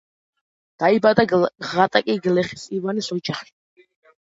[0.83, 1.25] დაიბადა
[1.73, 3.57] ღატაკი გლეხის, ივანეს ოჯახში.